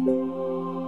[0.00, 0.79] Música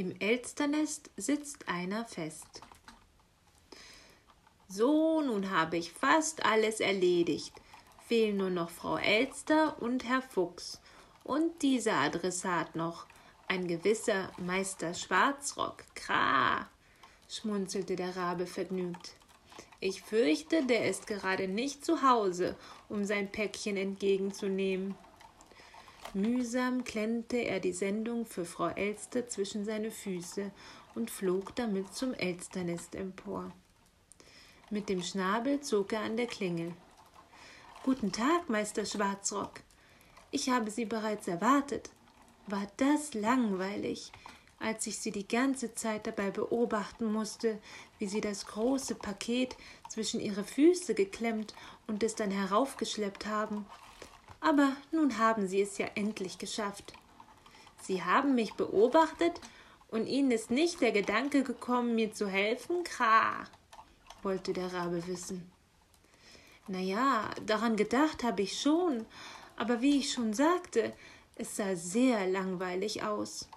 [0.00, 2.62] Im Elsternest sitzt einer fest.
[4.66, 7.52] So, nun habe ich fast alles erledigt.
[8.08, 10.80] Fehlen nur noch Frau Elster und Herr Fuchs.
[11.22, 13.04] Und dieser Adressat noch,
[13.46, 15.84] ein gewisser Meister Schwarzrock.
[15.94, 16.66] Kra,
[17.28, 19.16] schmunzelte der Rabe vergnügt.
[19.80, 22.56] Ich fürchte, der ist gerade nicht zu Hause,
[22.88, 24.94] um sein Päckchen entgegenzunehmen.
[26.12, 30.50] Mühsam klemmte er die Sendung für Frau Elster zwischen seine Füße
[30.96, 33.52] und flog damit zum Elsternest empor.
[34.70, 36.72] Mit dem Schnabel zog er an der Klingel.
[37.84, 39.60] Guten Tag, Meister Schwarzrock.
[40.32, 41.90] Ich habe Sie bereits erwartet.
[42.48, 44.10] War das langweilig,
[44.58, 47.60] als ich Sie die ganze Zeit dabei beobachten musste,
[48.00, 49.56] wie Sie das große Paket
[49.88, 51.54] zwischen Ihre Füße geklemmt
[51.86, 53.64] und es dann heraufgeschleppt haben
[54.40, 56.92] aber nun haben Sie es ja endlich geschafft.
[57.82, 59.40] Sie haben mich beobachtet
[59.88, 62.84] und Ihnen ist nicht der Gedanke gekommen, mir zu helfen?
[62.84, 63.44] Kra,
[64.22, 65.50] wollte der Rabe wissen.
[66.68, 69.06] Na ja, daran gedacht habe ich schon,
[69.56, 70.92] aber wie ich schon sagte,
[71.34, 73.48] es sah sehr langweilig aus.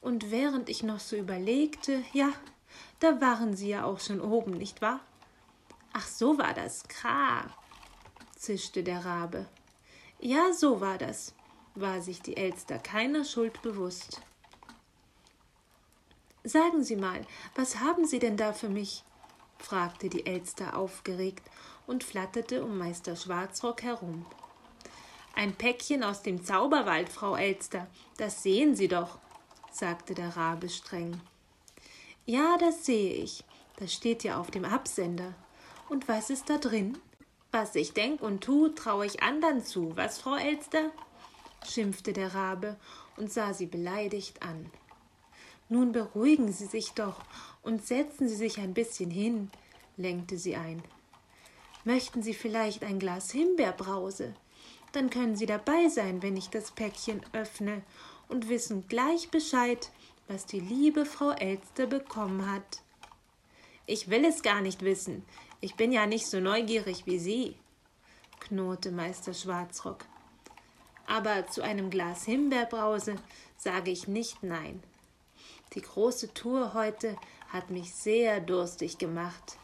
[0.00, 2.32] Und während ich noch so überlegte, ja,
[3.00, 5.00] da waren Sie ja auch schon oben, nicht wahr?
[5.92, 7.44] Ach, so war das, Kra,
[8.36, 9.46] zischte der Rabe.
[10.26, 11.34] Ja, so war das,
[11.74, 14.22] war sich die Elster keiner Schuld bewusst.
[16.44, 19.04] Sagen Sie mal, was haben Sie denn da für mich?
[19.58, 21.42] fragte die Elster aufgeregt
[21.86, 24.24] und flatterte um Meister Schwarzrock herum.
[25.34, 27.86] Ein Päckchen aus dem Zauberwald, Frau Elster,
[28.16, 29.18] das sehen Sie doch,
[29.70, 31.20] sagte der Rabe streng.
[32.24, 33.44] Ja, das sehe ich.
[33.76, 35.34] Das steht ja auf dem Absender.
[35.90, 36.96] Und was ist da drin?
[37.54, 40.90] Was ich denk und tu, traue ich andern zu, was, Frau Elster?
[41.64, 42.76] schimpfte der Rabe
[43.16, 44.68] und sah sie beleidigt an.
[45.68, 47.20] Nun beruhigen Sie sich doch
[47.62, 49.52] und setzen Sie sich ein bisschen hin,
[49.96, 50.82] lenkte sie ein.
[51.84, 54.34] Möchten Sie vielleicht ein Glas Himbeerbrause?
[54.90, 57.82] Dann können Sie dabei sein, wenn ich das Päckchen öffne
[58.26, 59.92] und wissen gleich Bescheid,
[60.26, 62.82] was die liebe Frau Elster bekommen hat.
[63.86, 65.24] Ich will es gar nicht wissen.
[65.60, 67.56] Ich bin ja nicht so neugierig wie Sie,
[68.40, 70.04] knurrte Meister Schwarzrock.
[71.06, 73.16] Aber zu einem Glas Himbeerbrause
[73.56, 74.82] sage ich nicht nein.
[75.74, 77.16] Die große Tour heute
[77.48, 79.58] hat mich sehr durstig gemacht.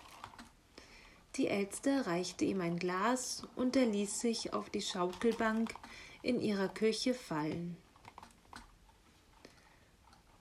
[1.37, 5.75] Die Elster reichte ihm ein Glas und er ließ sich auf die Schaukelbank
[6.23, 7.77] in ihrer Küche fallen.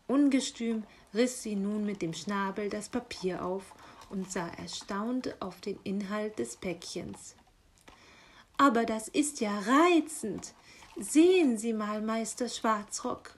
[0.07, 0.83] Ungestüm
[1.13, 3.73] riss sie nun mit dem Schnabel das Papier auf
[4.09, 7.35] und sah erstaunt auf den Inhalt des Päckchens.
[8.57, 10.53] Aber das ist ja reizend.
[10.97, 13.37] Sehen Sie mal, Meister Schwarzrock.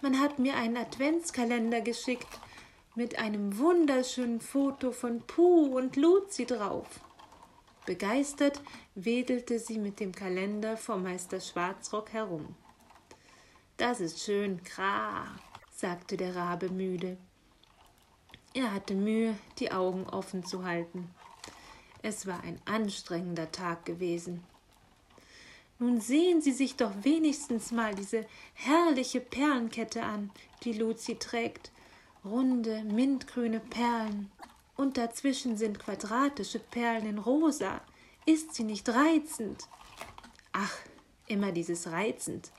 [0.00, 2.40] Man hat mir einen Adventskalender geschickt
[2.94, 6.86] mit einem wunderschönen Foto von Puh und Luzi drauf.
[7.86, 8.62] Begeistert
[8.94, 12.54] wedelte sie mit dem Kalender vor Meister Schwarzrock herum.
[13.76, 15.26] Das ist schön, kra,
[15.70, 17.18] sagte der Rabe müde.
[18.56, 21.10] Er hatte Mühe, die Augen offen zu halten.
[22.02, 24.44] Es war ein anstrengender Tag gewesen.
[25.80, 30.30] Nun sehen Sie sich doch wenigstens mal diese herrliche Perlenkette an,
[30.62, 31.72] die Luzi trägt.
[32.24, 34.30] Runde, mintgrüne Perlen.
[34.76, 37.80] Und dazwischen sind quadratische Perlen in rosa.
[38.24, 39.66] Ist sie nicht reizend?
[40.52, 40.76] Ach,
[41.26, 42.52] immer dieses reizend,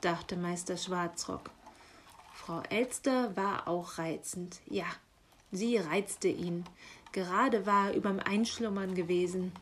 [0.00, 1.50] dachte Meister Schwarzrock.
[2.32, 4.86] Frau Elster war auch reizend, ja,
[5.54, 6.64] Sie reizte ihn.
[7.12, 9.52] Gerade war er überm Einschlummern gewesen.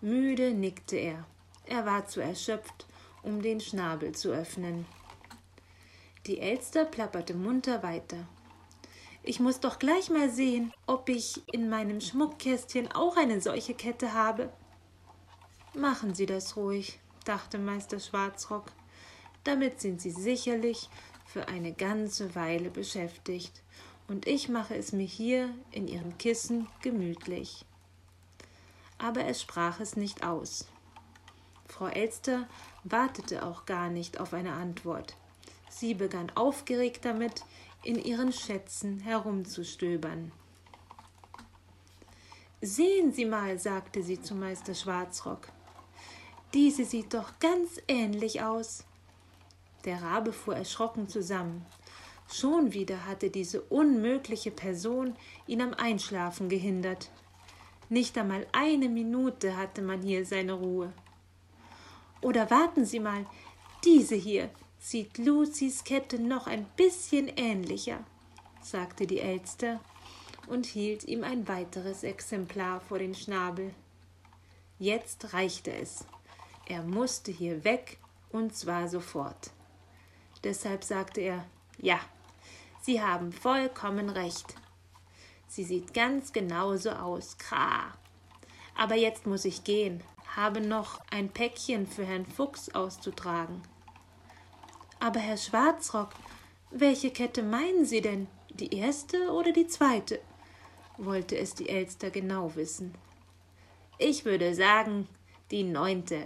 [0.00, 1.24] Müde nickte er.
[1.64, 2.86] Er war zu erschöpft,
[3.22, 4.84] um den Schnabel zu öffnen.
[6.26, 8.26] Die Elster plapperte munter weiter.
[9.22, 14.12] Ich muss doch gleich mal sehen, ob ich in meinem Schmuckkästchen auch eine solche Kette
[14.12, 14.52] habe.
[15.72, 18.72] Machen Sie das ruhig, dachte Meister Schwarzrock.
[19.44, 20.88] Damit sind Sie sicherlich
[21.26, 23.62] für eine ganze Weile beschäftigt
[24.10, 27.64] und ich mache es mir hier in ihren Kissen gemütlich.
[28.98, 30.66] Aber er sprach es nicht aus.
[31.68, 32.48] Frau Elster
[32.82, 35.14] wartete auch gar nicht auf eine Antwort.
[35.70, 37.44] Sie begann aufgeregt damit,
[37.84, 40.32] in ihren Schätzen herumzustöbern.
[42.60, 45.48] Sehen Sie mal, sagte sie zu Meister Schwarzrock.
[46.52, 48.84] Diese sieht doch ganz ähnlich aus.
[49.84, 51.64] Der Rabe fuhr erschrocken zusammen.
[52.32, 55.16] Schon wieder hatte diese unmögliche Person
[55.46, 57.10] ihn am Einschlafen gehindert.
[57.88, 60.92] Nicht einmal eine Minute hatte man hier seine Ruhe.
[62.22, 63.26] Oder warten Sie mal,
[63.84, 64.48] diese hier
[64.78, 68.04] sieht Lucys Kette noch ein bisschen ähnlicher,
[68.62, 69.80] sagte die Elster
[70.46, 73.74] und hielt ihm ein weiteres Exemplar vor den Schnabel.
[74.78, 76.04] Jetzt reichte es.
[76.66, 77.98] Er musste hier weg,
[78.30, 79.50] und zwar sofort.
[80.44, 81.44] Deshalb sagte er
[81.78, 81.98] Ja,
[82.82, 84.54] Sie haben vollkommen recht.
[85.48, 87.92] Sie sieht ganz genauso aus, Kra.
[88.74, 90.02] Aber jetzt muss ich gehen,
[90.36, 93.60] habe noch ein Päckchen für Herrn Fuchs auszutragen.
[94.98, 96.10] Aber Herr Schwarzrock,
[96.70, 98.28] welche Kette meinen Sie denn?
[98.50, 100.20] Die erste oder die zweite?
[100.96, 102.94] wollte es die Elster genau wissen.
[103.98, 105.08] Ich würde sagen,
[105.50, 106.20] die neunte.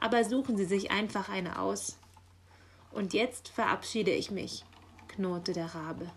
[0.00, 1.98] Aber suchen Sie sich einfach eine aus.
[2.92, 4.64] Und jetzt verabschiede ich mich,
[5.14, 6.10] knurrte der Rabe.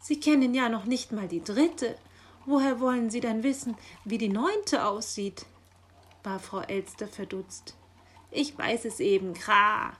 [0.00, 1.96] Sie kennen ja noch nicht mal die dritte.
[2.44, 5.46] Woher wollen Sie dann wissen, wie die neunte aussieht?
[6.22, 7.76] war Frau Elster verdutzt.
[8.30, 9.92] Ich weiß es eben, kra,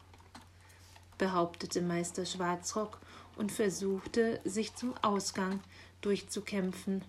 [1.18, 2.98] behauptete Meister Schwarzrock
[3.36, 5.60] und versuchte, sich zum Ausgang
[6.00, 7.04] durchzukämpfen.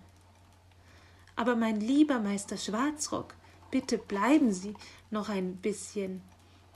[1.36, 3.34] Aber mein lieber Meister Schwarzrock,
[3.70, 4.74] bitte bleiben Sie
[5.10, 6.22] noch ein bisschen.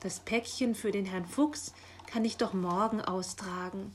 [0.01, 1.73] Das Päckchen für den Herrn Fuchs
[2.13, 3.95] kann ich doch morgen austragen.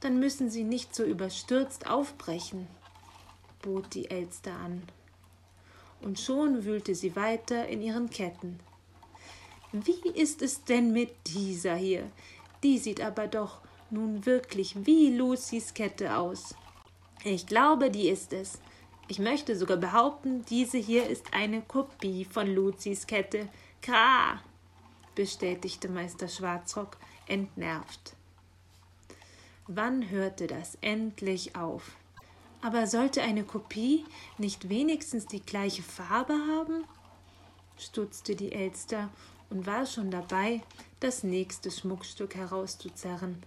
[0.00, 2.68] Dann müssen Sie nicht so überstürzt aufbrechen,
[3.62, 4.82] bot die Elster an.
[6.00, 8.60] Und schon wühlte sie weiter in ihren Ketten.
[9.72, 12.08] Wie ist es denn mit dieser hier?
[12.62, 13.58] Die sieht aber doch
[13.90, 16.54] nun wirklich wie Lucys Kette aus.
[17.24, 18.60] Ich glaube, die ist es.
[19.08, 23.48] Ich möchte sogar behaupten, diese hier ist eine Kopie von Luzis Kette.
[23.82, 24.40] Kra,
[25.16, 28.14] bestätigte Meister Schwarzrock entnervt.
[29.66, 31.96] Wann hörte das endlich auf?
[32.62, 34.04] Aber sollte eine Kopie
[34.38, 36.84] nicht wenigstens die gleiche Farbe haben?
[37.76, 39.10] stutzte die Elster
[39.50, 40.62] und war schon dabei,
[40.98, 43.42] das nächste Schmuckstück herauszuzerren.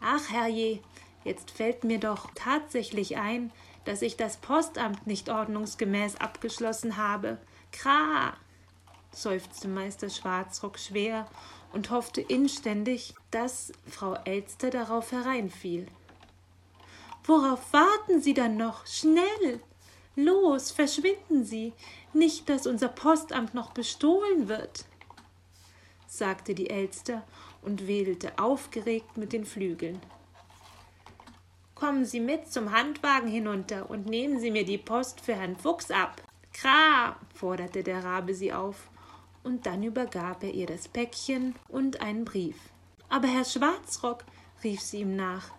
[0.00, 0.80] Ach, herrje,
[1.26, 3.50] Jetzt fällt mir doch tatsächlich ein,
[3.84, 7.38] dass ich das Postamt nicht ordnungsgemäß abgeschlossen habe.
[7.72, 8.36] Kra!
[9.10, 11.26] seufzte Meister Schwarzrock schwer
[11.72, 15.86] und hoffte inständig, dass Frau Elster darauf hereinfiel.
[17.24, 18.86] Worauf warten Sie dann noch?
[18.86, 19.60] Schnell!
[20.14, 21.74] Los, verschwinden Sie,
[22.14, 24.86] nicht, dass unser Postamt noch bestohlen wird,
[26.06, 27.22] sagte die Elster
[27.60, 30.00] und wedelte aufgeregt mit den Flügeln.
[31.74, 35.90] Kommen Sie mit zum Handwagen hinunter und nehmen Sie mir die Post für Herrn Fuchs
[35.90, 36.22] ab.
[36.54, 38.88] Kra, forderte der Rabe sie auf,
[39.46, 42.56] und dann übergab er ihr das Päckchen und einen Brief.
[43.08, 44.24] Aber Herr Schwarzrock,
[44.64, 45.50] rief sie ihm nach,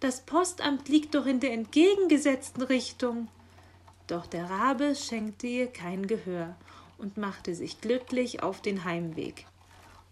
[0.00, 3.28] das Postamt liegt doch in der entgegengesetzten Richtung.
[4.08, 6.56] Doch der Rabe schenkte ihr kein Gehör
[6.98, 9.46] und machte sich glücklich auf den Heimweg.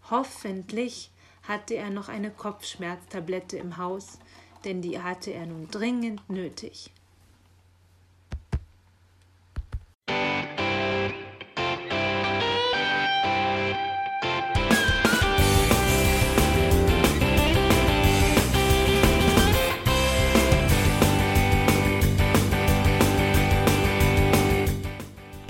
[0.09, 1.11] Hoffentlich
[1.43, 4.17] hatte er noch eine Kopfschmerztablette im Haus,
[4.63, 6.89] denn die hatte er nun dringend nötig.